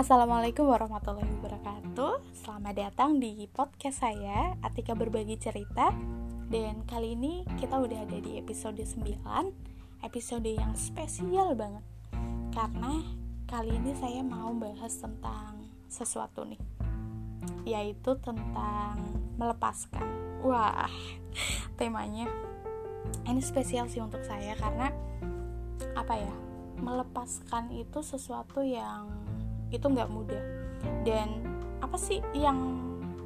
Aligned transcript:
Assalamualaikum 0.00 0.64
warahmatullahi 0.64 1.28
wabarakatuh. 1.28 2.32
Selamat 2.32 2.72
datang 2.72 3.20
di 3.20 3.44
podcast 3.52 4.00
saya 4.00 4.56
Atika 4.64 4.96
Berbagi 4.96 5.36
Cerita. 5.36 5.92
Dan 6.48 6.88
kali 6.88 7.12
ini 7.12 7.44
kita 7.60 7.76
udah 7.76 8.08
ada 8.08 8.16
di 8.16 8.40
episode 8.40 8.80
9 8.80 8.96
Episode 10.00 10.56
yang 10.56 10.72
spesial 10.72 11.52
banget. 11.52 11.84
Karena 12.48 12.96
kali 13.44 13.76
ini 13.76 13.92
saya 13.92 14.24
mau 14.24 14.56
bahas 14.56 14.96
tentang 14.96 15.68
sesuatu 15.92 16.48
nih 16.48 16.64
Yaitu 17.68 18.16
tentang 18.24 19.04
melepaskan. 19.36 20.40
Wah, 20.40 20.88
temanya 21.76 22.24
Ini 23.28 23.44
spesial 23.44 23.84
sih 23.84 24.00
untuk 24.00 24.24
saya 24.24 24.56
karena 24.56 24.96
Apa 25.92 26.16
ya 26.16 26.32
melepaskan 26.80 27.68
itu 27.76 28.00
sesuatu 28.00 28.64
yang 28.64 29.29
itu 29.70 29.86
nggak 29.86 30.10
mudah. 30.10 30.42
Dan 31.06 31.42
apa 31.80 31.96
sih 31.96 32.20
yang 32.36 32.58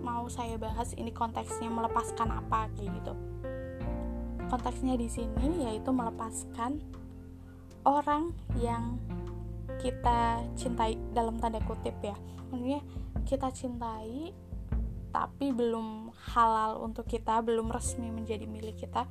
mau 0.05 0.29
saya 0.29 0.61
bahas 0.61 0.93
ini 0.95 1.11
konteksnya 1.11 1.73
melepaskan 1.73 2.29
apa 2.29 2.69
kayak 2.77 2.93
gitu. 3.01 3.13
Konteksnya 4.53 4.95
di 5.01 5.09
sini 5.09 5.65
yaitu 5.67 5.91
melepaskan 5.91 6.79
orang 7.89 8.37
yang 8.61 9.01
kita 9.81 10.45
cintai 10.57 10.97
dalam 11.17 11.41
tanda 11.41 11.61
kutip 11.65 11.97
ya. 12.05 12.17
Maksudnya 12.53 12.81
kita 13.25 13.49
cintai 13.51 14.33
tapi 15.15 15.55
belum 15.55 16.11
halal 16.35 16.83
untuk 16.83 17.07
kita 17.07 17.39
belum 17.41 17.71
resmi 17.71 18.11
menjadi 18.11 18.45
milik 18.45 18.85
kita 18.85 19.09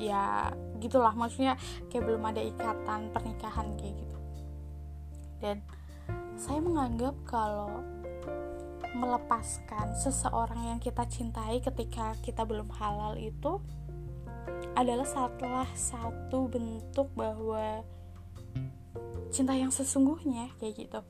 ya 0.00 0.50
gitulah. 0.80 1.12
Maksudnya 1.12 1.60
kayak 1.92 2.04
belum 2.08 2.22
ada 2.24 2.40
ikatan 2.40 3.12
pernikahan 3.12 3.76
kayak 3.76 3.94
gitu. 4.00 4.18
Dan 5.42 5.56
saya 6.42 6.58
menganggap 6.58 7.14
kalau 7.22 7.70
melepaskan 8.98 9.94
seseorang 9.94 10.74
yang 10.74 10.80
kita 10.82 11.06
cintai 11.06 11.62
ketika 11.62 12.18
kita 12.18 12.42
belum 12.42 12.66
halal 12.82 13.14
itu 13.14 13.62
adalah 14.74 15.06
salah 15.06 15.70
satu 15.78 16.50
bentuk 16.50 17.14
bahwa 17.14 17.86
cinta 19.30 19.54
yang 19.54 19.70
sesungguhnya 19.70 20.50
kayak 20.58 20.82
gitu. 20.82 21.00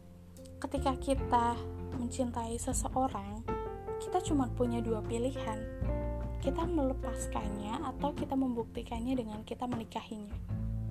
Ketika 0.60 0.92
kita 1.00 1.56
mencintai 1.96 2.60
seseorang, 2.60 3.40
kita 4.04 4.20
cuma 4.20 4.52
punya 4.52 4.84
dua 4.84 5.00
pilihan. 5.00 5.58
Kita 6.44 6.68
melepaskannya 6.68 7.80
atau 7.80 8.12
kita 8.12 8.36
membuktikannya 8.36 9.16
dengan 9.16 9.40
kita 9.48 9.64
menikahinya. 9.64 10.36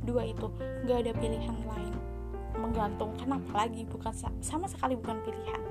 Dua 0.01 0.25
itu, 0.25 0.49
gak 0.89 1.05
ada 1.05 1.13
pilihan 1.13 1.61
lain 1.61 2.20
menggantungkan 2.57 3.39
apalagi 3.39 3.87
bukan 3.87 4.11
sama 4.43 4.67
sekali 4.67 4.97
bukan 4.99 5.19
pilihan. 5.23 5.61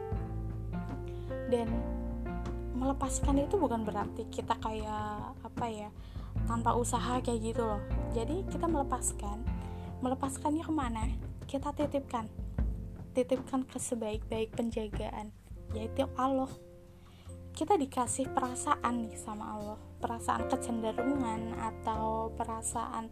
Dan 1.50 1.68
melepaskan 2.78 3.44
itu 3.44 3.60
bukan 3.60 3.84
berarti 3.84 4.24
kita 4.32 4.56
kayak 4.56 5.36
apa 5.44 5.66
ya 5.68 5.90
tanpa 6.48 6.72
usaha 6.78 7.20
kayak 7.20 7.40
gitu 7.52 7.62
loh. 7.66 7.82
Jadi 8.16 8.46
kita 8.48 8.64
melepaskan 8.64 9.44
melepaskannya 10.00 10.64
ke 10.64 10.72
mana? 10.72 11.04
Kita 11.44 11.74
titipkan 11.76 12.24
titipkan 13.12 13.66
ke 13.66 13.76
sebaik-baik 13.76 14.54
penjagaan 14.54 15.34
yaitu 15.74 16.06
Allah. 16.16 16.50
Kita 17.50 17.74
dikasih 17.76 18.30
perasaan 18.30 19.10
nih 19.10 19.18
sama 19.18 19.58
Allah. 19.58 19.78
Perasaan 20.00 20.48
kecenderungan 20.48 21.58
atau 21.58 22.32
perasaan 22.38 23.10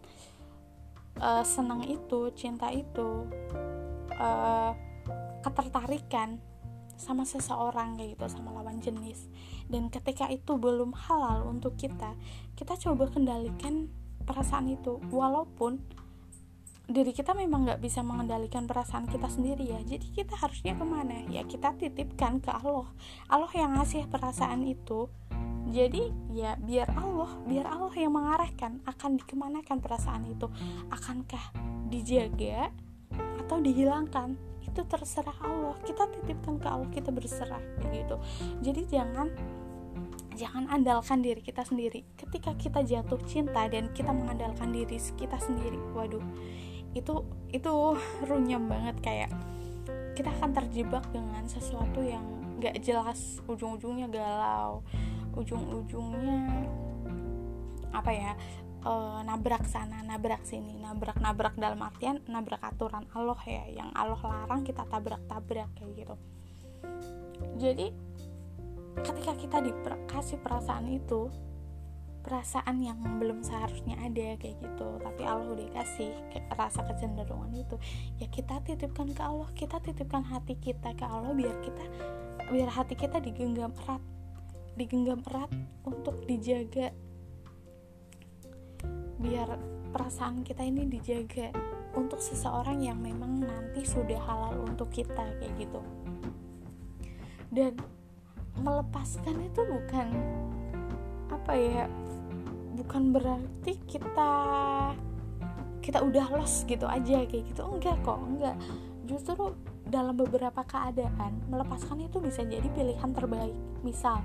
uh, 1.19 1.43
senang 1.45 1.85
itu 1.85 2.31
cinta 2.33 2.71
itu 2.71 3.27
uh, 4.17 4.71
ketertarikan 5.43 6.39
sama 6.99 7.23
seseorang 7.23 7.95
kayak 7.95 8.19
gitu 8.19 8.25
sama 8.27 8.51
lawan 8.51 8.83
jenis. 8.83 9.31
Dan 9.71 9.87
ketika 9.87 10.27
itu 10.27 10.59
belum 10.59 10.91
halal 10.91 11.47
untuk 11.47 11.79
kita 11.79 12.19
kita 12.59 12.75
coba 12.75 13.07
kendalikan 13.07 13.87
perasaan 14.27 14.67
itu. 14.67 14.99
Walaupun 15.07 15.79
diri 16.89 17.13
kita 17.13 17.37
memang 17.37 17.69
nggak 17.69 17.85
bisa 17.85 18.01
mengendalikan 18.01 18.65
perasaan 18.65 19.05
kita 19.05 19.29
sendiri 19.29 19.61
ya 19.61 19.77
jadi 19.85 20.09
kita 20.09 20.33
harusnya 20.35 20.73
ke 20.73 20.83
mana? 20.83 21.23
Ya 21.31 21.47
kita 21.47 21.77
titipkan 21.79 22.43
ke 22.43 22.51
Allah. 22.51 22.89
Allah 23.31 23.51
yang 23.55 23.77
ngasih 23.79 24.09
perasaan 24.11 24.67
itu 24.67 25.07
jadi 25.69 26.09
ya 26.33 26.57
biar 26.57 26.89
Allah 26.97 27.31
biar 27.45 27.65
Allah 27.69 27.93
yang 27.93 28.13
mengarahkan 28.13 28.81
akan 28.85 29.11
dikemanakan 29.21 29.77
perasaan 29.79 30.25
itu. 30.25 30.49
Akankah 30.89 31.53
dijaga 31.89 32.73
atau 33.45 33.57
dihilangkan? 33.61 34.35
Itu 34.65 34.85
terserah 34.85 35.37
Allah. 35.41 35.77
Kita 35.85 36.09
titipkan 36.09 36.57
ke 36.61 36.67
Allah 36.69 36.89
kita 36.89 37.09
berserah 37.13 37.61
begitu 37.81 38.17
jadi 38.59 38.81
jangan 38.85 39.27
jangan 40.35 40.71
andalkan 40.71 41.19
diri 41.19 41.43
kita 41.43 41.67
sendiri. 41.67 42.07
Ketika 42.15 42.55
kita 42.55 42.79
jatuh 42.83 43.19
cinta 43.27 43.67
dan 43.67 43.91
kita 43.91 44.15
mengandalkan 44.15 44.71
diri 44.71 44.95
kita 45.19 45.35
sendiri 45.39 45.79
waduh 45.91 46.23
itu 46.95 47.23
itu 47.51 47.71
runyam 48.25 48.65
banget. 48.71 48.95
Kayak 49.03 49.31
kita 50.15 50.31
akan 50.39 50.51
terjebak 50.51 51.03
dengan 51.15 51.47
sesuatu 51.47 52.03
yang 52.03 52.23
gak 52.59 52.75
jelas 52.83 53.39
ujung-ujungnya 53.47 54.11
galau 54.11 54.83
ujung-ujungnya 55.35 56.65
apa 57.89 58.11
ya 58.13 58.31
e, 58.85 58.91
nabrak 59.25 59.65
sana 59.65 60.05
nabrak 60.05 60.45
sini 60.45 60.77
nabrak 60.77 61.17
nabrak 61.17 61.57
dalam 61.57 61.81
artian 61.81 62.21
nabrak 62.29 62.61
aturan 62.61 63.05
Allah 63.13 63.39
ya 63.45 63.63
yang 63.69 63.89
Allah 63.97 64.19
larang 64.21 64.61
kita 64.61 64.85
tabrak 64.85 65.21
tabrak 65.25 65.69
kayak 65.77 66.05
gitu. 66.05 66.15
Jadi 67.59 67.87
ketika 69.03 69.31
kita 69.37 69.57
dikasih 69.63 70.37
perasaan 70.43 70.91
itu 70.91 71.31
perasaan 72.19 72.83
yang 72.83 72.99
belum 73.17 73.41
seharusnya 73.41 73.95
ada 73.97 74.35
kayak 74.37 74.59
gitu 74.59 74.99
tapi 74.99 75.23
Allah 75.23 75.47
udah 75.49 75.71
kasih 75.71 76.11
rasa 76.51 76.83
kecenderungan 76.83 77.51
itu 77.55 77.79
ya 78.19 78.27
kita 78.27 78.59
titipkan 78.67 79.15
ke 79.15 79.23
Allah 79.23 79.49
kita 79.55 79.79
titipkan 79.79 80.27
hati 80.27 80.59
kita 80.59 80.91
ke 80.93 81.05
Allah 81.07 81.31
biar 81.31 81.55
kita 81.63 81.85
biar 82.51 82.69
hati 82.69 82.93
kita 82.99 83.23
digenggam 83.23 83.71
erat 83.87 84.03
digenggam 84.79 85.19
erat 85.27 85.51
untuk 85.83 86.23
dijaga. 86.23 86.95
Biar 89.19 89.59
perasaan 89.91 90.47
kita 90.47 90.63
ini 90.63 90.87
dijaga 90.87 91.51
untuk 91.99 92.23
seseorang 92.23 92.79
yang 92.79 93.03
memang 93.03 93.43
nanti 93.43 93.83
sudah 93.83 94.15
halal 94.23 94.63
untuk 94.63 94.87
kita 94.87 95.35
kayak 95.43 95.53
gitu. 95.59 95.83
Dan 97.51 97.75
melepaskan 98.63 99.43
itu 99.43 99.61
bukan 99.67 100.07
apa 101.29 101.53
ya 101.53 101.85
bukan 102.79 103.11
berarti 103.11 103.75
kita 103.85 104.31
kita 105.83 105.99
udah 106.05 106.25
los 106.37 106.63
gitu 106.63 106.85
aja 106.87 107.25
kayak 107.27 107.43
gitu. 107.51 107.61
Enggak 107.67 107.99
kok 108.05 108.19
enggak. 108.21 108.55
Justru 109.09 109.57
dalam 109.89 110.13
beberapa 110.13 110.61
keadaan 110.61 111.41
melepaskan 111.49 112.05
itu 112.05 112.21
bisa 112.21 112.45
jadi 112.45 112.69
pilihan 112.69 113.09
terbaik. 113.09 113.57
Misal 113.81 114.21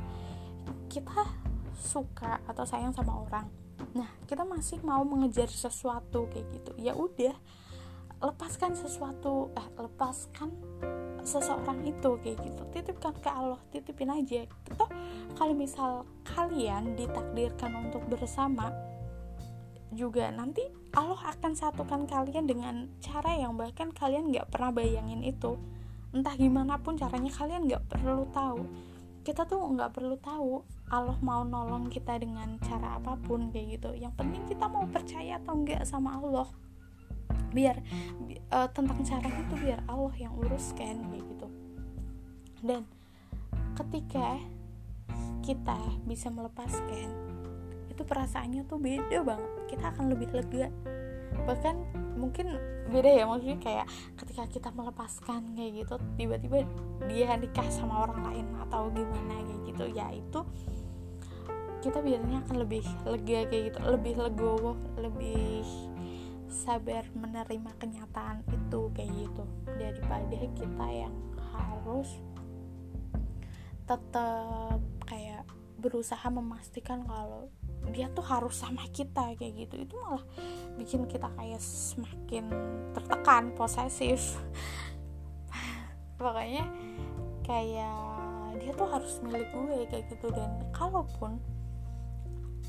kita 0.94 1.26
suka 1.74 2.38
atau 2.46 2.62
sayang 2.62 2.94
sama 2.94 3.18
orang. 3.26 3.50
Nah 3.98 4.06
kita 4.30 4.46
masih 4.46 4.78
mau 4.86 5.02
mengejar 5.02 5.50
sesuatu 5.50 6.30
kayak 6.30 6.46
gitu 6.54 6.70
ya 6.78 6.94
udah 6.94 7.34
lepaskan 8.22 8.78
sesuatu 8.78 9.50
eh 9.58 9.66
lepaskan 9.74 10.54
seseorang 11.26 11.82
itu 11.82 12.14
kayak 12.22 12.38
gitu. 12.46 12.62
Titipkan 12.70 13.14
ke 13.18 13.26
Allah 13.26 13.58
titipin 13.74 14.14
aja. 14.14 14.46
Toh 14.78 14.86
kalau 15.34 15.50
misal 15.50 16.06
kalian 16.22 16.94
ditakdirkan 16.94 17.74
untuk 17.74 18.06
bersama 18.06 18.70
juga 19.90 20.30
nanti 20.30 20.62
Allah 20.94 21.34
akan 21.34 21.58
satukan 21.58 22.06
kalian 22.06 22.46
dengan 22.46 22.86
cara 23.02 23.34
yang 23.34 23.58
bahkan 23.58 23.90
kalian 23.90 24.30
nggak 24.30 24.46
pernah 24.46 24.70
bayangin 24.70 25.26
itu. 25.26 25.58
Entah 26.14 26.38
gimana 26.38 26.78
pun 26.78 26.94
caranya 26.94 27.34
kalian 27.34 27.66
nggak 27.66 27.82
perlu 27.90 28.30
tahu 28.30 28.62
kita 29.24 29.48
tuh 29.48 29.64
nggak 29.72 29.96
perlu 29.96 30.20
tahu 30.20 30.60
Allah 30.92 31.16
mau 31.24 31.48
nolong 31.48 31.88
kita 31.88 32.20
dengan 32.20 32.60
cara 32.60 33.00
apa 33.00 33.16
pun 33.16 33.48
kayak 33.48 33.80
gitu. 33.80 33.96
Yang 33.96 34.12
penting 34.20 34.44
kita 34.44 34.68
mau 34.68 34.84
percaya 34.84 35.40
atau 35.40 35.56
enggak 35.56 35.82
sama 35.88 36.20
Allah. 36.20 36.48
Biar 37.50 37.80
uh, 38.52 38.68
tentang 38.68 39.00
caranya 39.00 39.42
tuh 39.48 39.58
biar 39.58 39.80
Allah 39.88 40.14
yang 40.20 40.36
uruskan 40.36 41.08
kayak 41.08 41.24
gitu. 41.24 41.48
Dan 42.60 42.84
ketika 43.80 44.36
kita 45.40 45.80
bisa 46.04 46.28
melepaskan 46.28 47.08
itu 47.88 48.02
perasaannya 48.04 48.68
tuh 48.68 48.76
beda 48.76 49.24
banget. 49.24 49.50
Kita 49.72 49.88
akan 49.88 50.12
lebih 50.12 50.36
lega. 50.36 50.68
Bahkan 51.48 52.03
mungkin 52.24 52.56
beda 52.88 53.10
ya 53.20 53.24
maksudnya 53.28 53.58
kayak 53.60 53.86
ketika 54.16 54.44
kita 54.48 54.68
melepaskan 54.72 55.52
kayak 55.52 55.84
gitu 55.84 55.94
tiba-tiba 56.16 56.64
dia 57.04 57.36
nikah 57.36 57.68
sama 57.68 58.08
orang 58.08 58.20
lain 58.32 58.46
atau 58.64 58.88
gimana 58.88 59.44
kayak 59.44 59.60
gitu 59.68 59.84
ya 59.92 60.08
itu 60.08 60.40
kita 61.84 62.00
biasanya 62.00 62.40
akan 62.48 62.56
lebih 62.64 62.84
lega 63.04 63.40
kayak 63.52 63.62
gitu 63.68 63.78
lebih 63.84 64.14
legowo 64.16 64.72
lebih 64.96 65.68
sabar 66.48 67.04
menerima 67.12 67.70
kenyataan 67.76 68.40
itu 68.48 68.80
kayak 68.96 69.12
gitu 69.12 69.44
daripada 69.76 70.38
kita 70.56 70.86
yang 70.88 71.14
harus 71.52 72.08
tetap 73.84 74.80
kayak 75.04 75.44
berusaha 75.76 76.24
memastikan 76.32 77.04
kalau 77.04 77.52
dia 77.92 78.08
tuh 78.12 78.24
harus 78.24 78.56
sama 78.56 78.86
kita 78.88 79.36
kayak 79.36 79.66
gitu. 79.66 79.84
Itu 79.84 79.94
malah 80.00 80.24
bikin 80.80 81.04
kita 81.04 81.28
kayak 81.36 81.60
semakin 81.60 82.48
tertekan 82.96 83.52
posesif. 83.52 84.38
Pokoknya 86.20 86.64
kayak 87.44 88.00
dia 88.62 88.72
tuh 88.72 88.88
harus 88.88 89.20
milik 89.20 89.50
gue 89.52 89.84
kayak 89.90 90.04
gitu. 90.08 90.32
Dan 90.32 90.64
kalaupun 90.72 91.42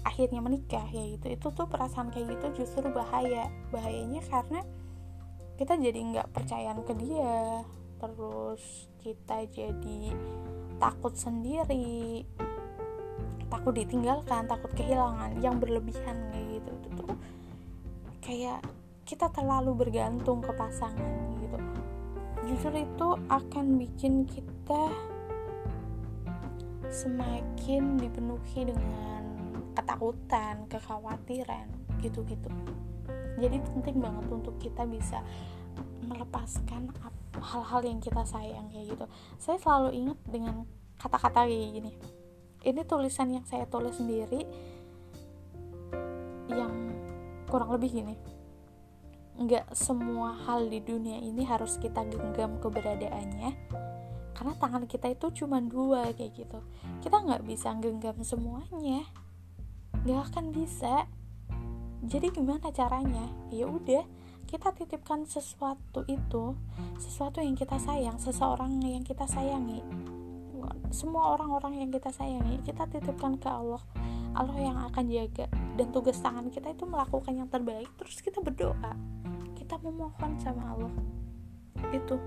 akhirnya 0.05 0.37
menikah 0.37 0.85
ya 0.93 1.17
gitu 1.17 1.33
itu 1.33 1.47
tuh 1.49 1.65
perasaan 1.65 2.11
kayak 2.11 2.35
gitu 2.35 2.63
justru 2.63 2.89
bahaya. 2.91 3.47
Bahayanya 3.71 4.21
karena 4.27 4.61
kita 5.55 5.79
jadi 5.79 5.99
nggak 5.99 6.31
percayaan 6.35 6.83
ke 6.83 6.93
dia. 6.99 7.63
Terus 7.95 8.91
kita 8.99 9.47
jadi 9.47 10.11
takut 10.75 11.15
sendiri 11.15 12.27
takut 13.49 13.73
ditinggalkan 13.77 14.49
takut 14.49 14.71
kehilangan 14.73 15.37
yang 15.41 15.61
berlebihan 15.61 16.17
kayak 16.33 16.59
gitu 16.59 16.71
itu 16.73 16.89
tuh 16.97 17.13
kayak 18.25 18.59
kita 19.05 19.29
terlalu 19.29 19.85
bergantung 19.85 20.41
ke 20.41 20.49
pasangan 20.57 21.37
gitu. 21.37 21.57
Justru 22.49 22.81
itu 22.81 23.07
akan 23.29 23.65
bikin 23.77 24.25
kita 24.25 24.89
semakin 26.89 28.01
dipenuhi 28.01 28.65
dengan 28.65 29.21
ketakutan 29.77 30.65
kekhawatiran 30.65 31.69
gitu-gitu. 32.01 32.49
Jadi 33.37 33.61
penting 33.61 34.01
banget 34.01 34.25
untuk 34.31 34.57
kita 34.57 34.89
bisa 34.89 35.21
melepaskan 36.01 36.89
hal-hal 37.35 37.81
yang 37.85 38.01
kita 38.01 38.25
sayang 38.25 38.73
kayak 38.73 38.95
gitu. 38.95 39.05
Saya 39.37 39.61
selalu 39.61 39.89
ingat 40.01 40.17
dengan 40.25 40.65
kata-kata 40.97 41.45
kayak 41.45 41.69
gini 41.77 41.91
ini 42.65 42.81
tulisan 42.83 43.29
yang 43.29 43.45
saya 43.45 43.69
tulis 43.69 43.95
sendiri 43.95 44.41
yang 46.49 46.73
kurang 47.45 47.71
lebih 47.77 48.01
gini. 48.01 48.15
Nggak 49.37 49.71
semua 49.77 50.33
hal 50.49 50.65
di 50.67 50.81
dunia 50.81 51.21
ini 51.21 51.45
harus 51.45 51.77
kita 51.77 52.01
genggam 52.09 52.57
keberadaannya 52.57 53.53
karena 54.35 54.53
tangan 54.59 54.83
kita 54.89 55.13
itu 55.13 55.45
cuma 55.45 55.61
dua 55.63 56.11
kayak 56.11 56.33
gitu. 56.35 56.59
Kita 56.99 57.23
nggak 57.23 57.45
bisa 57.47 57.71
genggam 57.77 58.17
semuanya. 58.25 59.05
Nggak 60.03 60.21
akan 60.33 60.45
bisa. 60.51 61.07
Jadi 62.05 62.33
gimana 62.33 62.69
caranya? 62.73 63.29
Ya 63.53 63.69
udah 63.69 64.03
kita 64.45 64.71
titipkan 64.77 65.25
sesuatu 65.25 66.05
itu 66.05 66.53
sesuatu 67.01 67.41
yang 67.41 67.57
kita 67.57 67.81
sayang 67.81 68.21
seseorang 68.21 68.77
yang 68.85 69.01
kita 69.01 69.25
sayangi 69.25 69.81
semua 70.89 71.35
orang-orang 71.35 71.83
yang 71.85 71.89
kita 71.91 72.09
sayangi 72.13 72.61
kita 72.63 72.87
titipkan 72.87 73.35
ke 73.35 73.49
Allah. 73.49 73.83
Allah 74.35 74.57
yang 74.59 74.77
akan 74.91 75.05
jaga. 75.07 75.47
Dan 75.79 75.91
tugas 75.95 76.19
tangan 76.19 76.51
kita 76.51 76.75
itu 76.75 76.83
melakukan 76.83 77.31
yang 77.35 77.47
terbaik. 77.47 77.87
Terus 77.95 78.19
kita 78.19 78.43
berdoa. 78.43 78.93
Kita 79.55 79.79
memohon 79.79 80.31
sama 80.43 80.75
Allah. 80.75 80.93
Itu. 81.95 82.19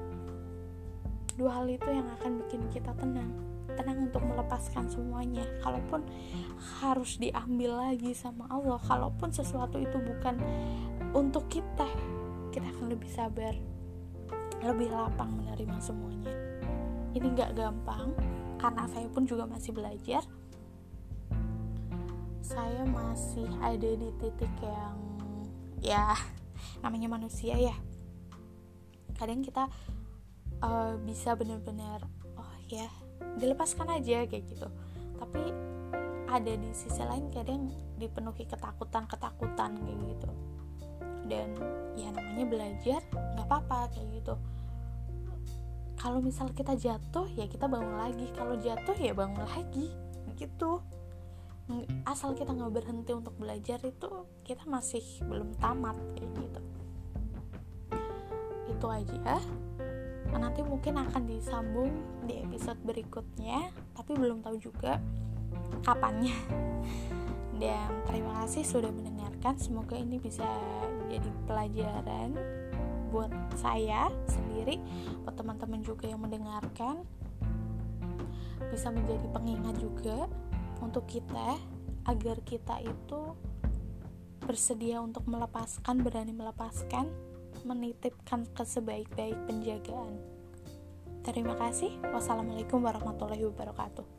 Dua 1.37 1.63
hal 1.63 1.69
itu 1.69 1.89
yang 1.89 2.09
akan 2.21 2.45
bikin 2.45 2.65
kita 2.73 2.97
tenang. 2.97 3.29
Tenang 3.77 4.09
untuk 4.09 4.25
melepaskan 4.25 4.89
semuanya. 4.89 5.45
Kalaupun 5.61 6.01
harus 6.81 7.21
diambil 7.21 7.77
lagi 7.77 8.17
sama 8.17 8.49
Allah. 8.49 8.81
Kalaupun 8.81 9.29
sesuatu 9.33 9.77
itu 9.77 10.01
bukan 10.01 10.41
untuk 11.13 11.45
kita 11.53 11.89
kita 12.53 12.65
akan 12.65 12.89
lebih 12.89 13.11
sabar. 13.13 13.53
Lebih 14.65 14.91
lapang 14.91 15.39
menerima 15.39 15.77
semuanya 15.79 16.38
ini 17.19 17.35
gak 17.35 17.59
gampang 17.59 18.15
karena 18.63 18.87
saya 18.87 19.07
pun 19.11 19.27
juga 19.27 19.45
masih 19.47 19.75
belajar. 19.75 20.23
Saya 22.43 22.87
masih 22.87 23.47
ada 23.59 23.91
di 23.91 24.09
titik 24.23 24.55
yang 24.63 24.97
ya 25.83 26.15
namanya 26.81 27.19
manusia 27.19 27.59
ya. 27.59 27.75
Kadang 29.19 29.43
kita 29.43 29.67
uh, 30.63 30.95
bisa 31.03 31.35
benar-benar 31.35 32.07
oh 32.39 32.55
ya 32.71 32.87
dilepaskan 33.37 33.99
aja 33.99 34.25
kayak 34.27 34.47
gitu. 34.47 34.71
Tapi 35.19 35.43
ada 36.29 36.53
di 36.55 36.71
sisi 36.71 37.03
lain 37.03 37.35
kadang 37.35 37.67
dipenuhi 37.99 38.47
ketakutan-ketakutan 38.47 39.75
kayak 39.75 40.01
gitu. 40.15 40.31
Dan 41.29 41.53
ya 41.99 42.09
namanya 42.15 42.47
belajar 42.47 43.01
nggak 43.13 43.47
apa-apa 43.47 43.93
kayak 43.93 44.23
gitu 44.23 44.39
kalau 46.09 46.25
misal 46.25 46.49
kita 46.57 46.73
jatuh 46.73 47.29
ya 47.37 47.45
kita 47.45 47.69
bangun 47.69 48.01
lagi. 48.01 48.33
Kalau 48.33 48.57
jatuh 48.57 48.97
ya 48.97 49.13
bangun 49.13 49.45
lagi. 49.45 49.93
Gitu. 50.41 50.81
Asal 52.09 52.33
kita 52.33 52.57
nggak 52.57 52.81
berhenti 52.81 53.13
untuk 53.13 53.37
belajar 53.37 53.77
itu 53.85 54.25
kita 54.41 54.65
masih 54.65 55.05
belum 55.29 55.53
tamat 55.61 56.01
kayak 56.17 56.33
gitu. 56.33 56.61
Itu 58.73 58.89
aja. 58.89 59.37
Nanti 60.33 60.65
mungkin 60.65 60.97
akan 60.97 61.29
disambung 61.29 61.93
di 62.25 62.41
episode 62.41 62.81
berikutnya 62.89 63.69
tapi 63.93 64.17
belum 64.17 64.41
tahu 64.41 64.57
juga 64.57 64.97
kapannya. 65.85 66.33
Dan 67.61 68.01
terima 68.09 68.49
kasih 68.49 68.65
sudah 68.65 68.89
mendengarkan. 68.89 69.61
Semoga 69.61 69.93
ini 69.93 70.17
bisa 70.17 70.49
jadi 71.13 71.29
pelajaran 71.45 72.58
buat 73.09 73.33
saya 73.57 74.13
sendiri 74.29 74.81
buat 75.25 75.35
teman-teman 75.35 75.81
juga 75.83 76.09
yang 76.09 76.21
mendengarkan 76.23 77.03
bisa 78.69 78.93
menjadi 78.93 79.27
pengingat 79.33 79.77
juga 79.81 80.29
untuk 80.85 81.09
kita 81.09 81.59
agar 82.09 82.37
kita 82.45 82.81
itu 82.85 83.21
bersedia 84.45 85.01
untuk 85.05 85.29
melepaskan 85.29 86.01
berani 86.01 86.33
melepaskan 86.33 87.09
menitipkan 87.67 88.47
ke 88.55 88.63
sebaik-baik 88.63 89.37
penjagaan. 89.51 90.15
Terima 91.27 91.59
kasih. 91.59 91.93
Wassalamualaikum 92.15 92.81
warahmatullahi 92.81 93.45
wabarakatuh 93.45 94.18